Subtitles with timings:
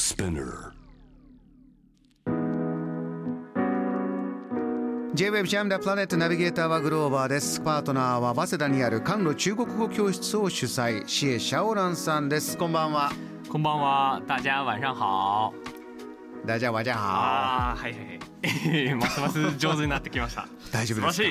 [0.00, 0.72] Spinner.
[5.14, 13.12] J-Web ジャムダプラネットナビゲーターはグローバーですパートナーは早稲田にある韓路中国語教室を主催シエ・シャオランさんですこんばんは
[13.50, 15.52] こんばんは、大家晚上好。
[16.46, 18.94] 大家晚上好ああ、はいはいはい。
[18.94, 20.48] ますます上手になってきました。
[20.72, 21.22] 大丈夫です。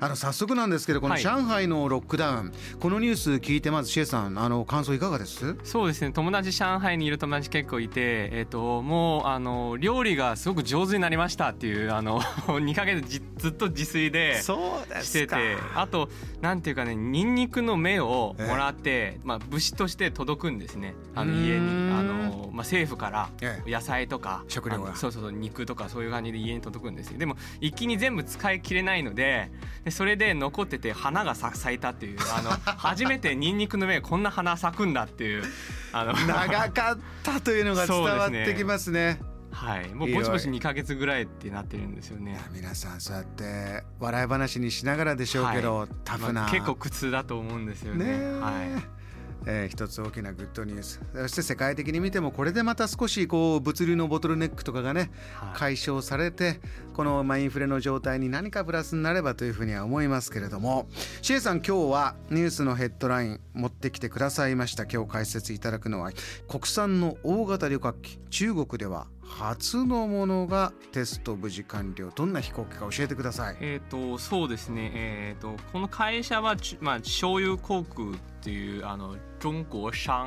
[0.00, 1.22] あの早速なんですけどこのはい。
[1.22, 5.56] 上海のロックダウン、このニュース聞いてまずシエさんあの感想いかがです？
[5.64, 6.12] そうですね。
[6.12, 14.40] 友達上海にいる友達結構いて、えっ、ともうあの料理がすごく上手になりましたっていうあの 2ヶ月じずっと自炊で。
[14.42, 16.08] そうでしててあと
[16.40, 20.94] なんていうかねニンニクの芽をもらって、まあ、物資として届くんですね。
[21.14, 21.92] あの家に。
[21.92, 23.70] あの、まあ、政府からええ。
[23.70, 24.88] 野菜とか食料が。
[24.88, 27.18] あのそうそうそう肉とかそういう感じで家に届くんですよ。
[27.18, 29.50] でも一気に全部使い切れないので
[29.84, 35.44] でそれで残ってて花が咲咲いたっていうあの 初めてニンニクの芽こんな花咲くんだっていう
[35.92, 39.20] あの長かったというのが伝わってきますね。
[39.50, 39.88] はい。
[39.90, 42.40] もうぼちぼち2ヶ月ぐらいってなってるんですよね。
[42.52, 45.88] 皆さんそうやって笑い話にしながらでしょうけど、はい。
[46.04, 48.06] タフな、まあ結構苦痛だと思うんですよね。
[48.06, 48.40] ねえ。
[48.40, 49.01] はい
[49.46, 51.00] えー一つ大きなグッドニュース。
[51.14, 55.58] そして世界的に見てもこれでまた少しこう物流のボトルネックとかがねはい。
[55.58, 56.60] 解消されて
[56.94, 60.88] このまあインフレの状態に何かプラスになればというふうには思いますけれども。
[61.22, 64.84] シエさん今日はニュースのヘッドライン持ってきてくださいました。
[64.84, 66.10] 今日解説いただくのは
[66.48, 68.18] 国産の大型旅客機。
[68.30, 72.10] 中国では初のものがテスト無事完了。
[72.14, 73.56] どんな飛行機か教えてください。
[73.60, 78.08] えー、とそうですね、えー、とこの会社は、ちまあ、醤油航空
[78.42, 80.26] っていうあの中国商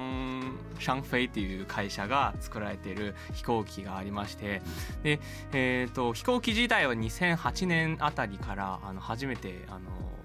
[0.80, 4.62] 商飛っていう会社が作られている飛行機がありまして
[5.04, 5.20] で、
[5.52, 9.80] えー、と飛行機自体は2008年あたりからあの初めてあの、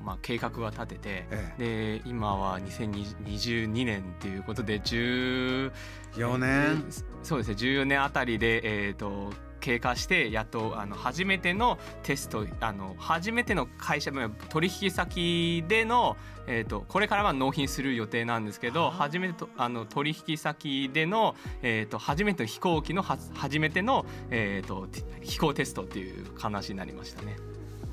[0.05, 1.27] まあ、計画は立てて、
[1.59, 5.73] えで今は2022年っていうことで10
[6.15, 6.85] 4年？
[7.25, 14.11] そうですね14年あたりで、えー、と経過してやっとあの初めてのテストあの初めての会社
[14.49, 16.17] 取引先での、
[16.47, 27.37] えー、とこれからは納品する予定なんですけど初めてとあの取引先での、えー、と初めての飛行機のは初めての、えー、とて飛行テストっていう話になりましたね。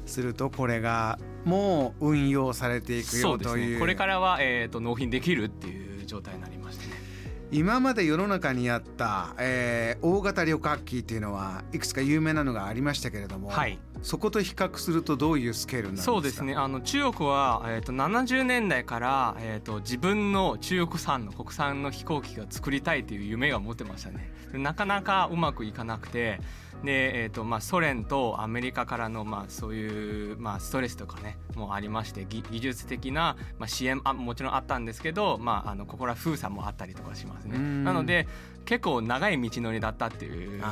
[0.05, 7.06] するとこれがもう運用されていくそうですよというねこれからは、えー、と納品できるっていう状態になりましたね。
[7.50, 13.80] 今まで世の中にあった、えー大型旅客機っていうのはいくつか有名なのがありましたけれども、はい。
[14.03, 16.12] そこと比較するとどういうスケールになるんですか？
[16.13, 16.53] そうですね。
[16.56, 24.29] あの中国は、えー、と70年代から、えー、と自分の中国産の国産の飛行機が作りたいという夢が持ってましたね。
[24.52, 26.40] でなかなかうまくいかなくて
[26.83, 37.57] で、えーとまあ、ソ連とアメリカからの、まあ、そういう、まあ、ストレスとかねもありまして技技術的な、まあ、支援あもちろんあったんですけど、まあ、あのここら封鎖もあったりとかしますね。
[37.57, 37.83] うん。
[37.83, 38.27] なので
[38.66, 40.67] 結構長い道のりだったっていうこ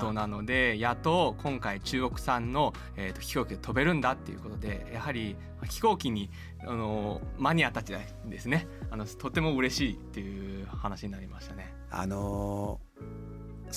[0.00, 5.34] となのでやっと今回中国産の、えー、と飛行機で飛べるんだっていうことでやはり
[5.66, 6.30] 飛行機に
[6.60, 7.94] あのマニアたち
[8.26, 11.74] ですねあのとても嬉しいっていう話になりましたね。
[11.90, 12.88] あのー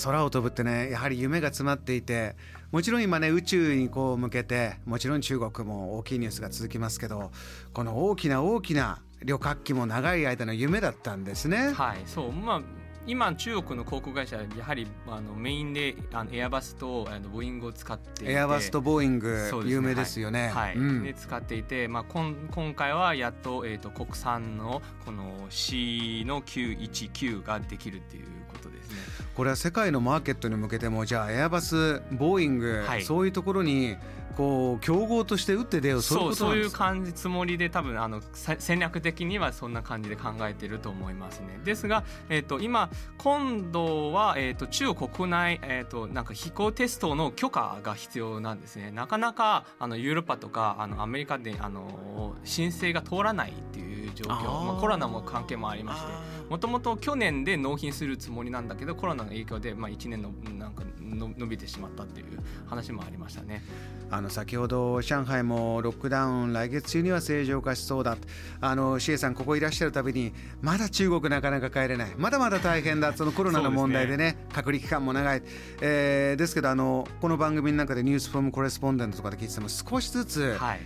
[0.03, 2.35] 空を飛ぶってねやはり夢が詰まっていて
[2.71, 7.31] もちろん今ね宇宙にこう向けてもちろん中国も大きいニュースが続きますけど
[7.73, 11.73] この大きな大きな旅客機も長い間の夢だったんですね。
[11.73, 12.61] はいそうまあ
[13.07, 19.69] 今中国の航空会社はやはりあのメインであのエアバスとあのボーイングを使ってエアバスとボーイングね。
[19.69, 20.49] 有名ですよね。
[20.49, 21.03] はい、うん。
[21.03, 28.97] で使っていて、まあ、こん今回はやっと,、えー、と国産のこの C の919ができるっていうことですね。
[29.35, 33.03] これは世界のマーケットに向けてもじゃあエアバスボーイング、はい。
[33.03, 33.97] そういうところに
[34.41, 41.59] こう競合として打って出ようそういうそうそういう感じつもりで多分あのさ戦略的にはそんな感じで考えてると思いますね。
[41.63, 48.89] ですが、えー、と今今度は、えー、と中国国内、えー、となんか飛行テストの許可が必要なんですね。
[48.89, 54.63] なかなかあのヨーロッパとかあのアメリカであの申請が通らないっていう状況。
[54.65, 56.07] まあ、コロナも関係もありまして
[56.49, 63.63] もともと去年で納品するつもりなんだけどコロナの影響で、まあ、1年のなんかの伸びてしまったっていう話もありましたね。
[64.09, 68.17] あの先ほど上海もロックダウン来月中には正常化しそうだ。
[68.59, 72.13] あのシエさんここいらっしゃるたびにまだ中国なかなか帰れない。
[72.17, 73.13] まだまだ大変だ。
[73.13, 74.45] そのコロナの問題でね。
[74.51, 75.43] 隔離期間も長い、
[75.81, 80.79] えーですけどあのこの番組の中でニュースフォームコレスポンデントとかで聞いてても少しずつはい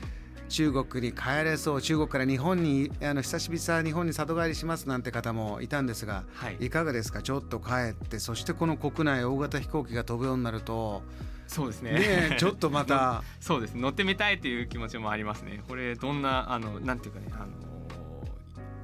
[0.48, 6.58] 中国に帰れそう中国から日本にあの久しぶりさ日本に里帰りしますなんて方もいたんですが、はい。
[6.60, 7.22] いかがですか？
[7.22, 11.02] ちょっと帰ってそしてこの国内大型飛行機が飛ぶようになると
[11.48, 11.92] そうですね。
[11.94, 12.00] ね
[12.34, 13.76] えちょっとまた そうです。
[13.76, 15.64] 乗ってみたいという気持ちもありますね。
[15.68, 17.48] これどんなあのなんていうかねあの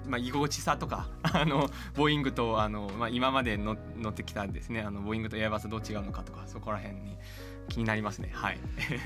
[0.08, 3.74] まあ、居心地さとか あのボーイングとあの、まあ、今まで乗
[4.10, 4.82] ってきたですね。
[4.82, 7.18] あのボーイングとエアバスどう違うのかとかそこら辺に
[7.70, 8.32] 気になりますね。
[8.34, 8.60] はい。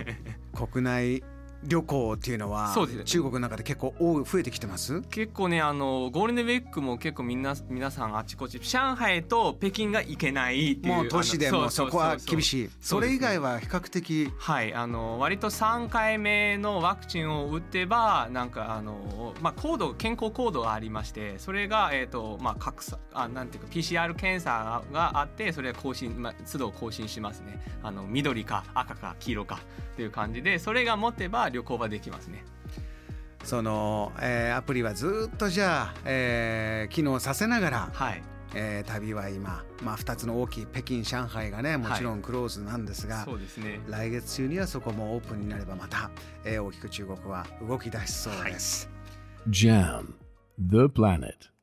[0.56, 1.24] 国内
[1.68, 2.74] 旅行っていうのは
[3.06, 5.02] 中国の中で結構多い増えてきてます？
[5.10, 12.70] 結構ねあのゴールデンウィークも結構みんな皆さんあちこち上海と北京が行けないっていうもう都市でもそこは厳しい。
[12.82, 14.74] それ以外は比較的、はい。
[14.74, 27.62] あの割と3回目のワクチンを打てばなんかあの、まあ、コード健康コードがありましてそれが、えーとまあ、格差あなんていうか PCR 検査があってそれは更新、まあ、都度更新しますね。
[27.84, 29.60] あの緑か赤か黄色か
[29.94, 32.44] っていう感じでそれが持てば旅行はできますね。
[33.44, 38.22] その、えー、アプリはずっとじゃあ、えー、機能させながら、はい。
[38.58, 46.10] えー、旅は今、まあ、2つの大きい北京上海がねもちろんクローズなんですが、はい、そうですね、来月中にはそこもオープンになればまた、
[46.46, 48.90] えー、大きく中国は動き出しそうです。
[49.44, 50.14] はい、JAM
[50.58, 51.55] The Planet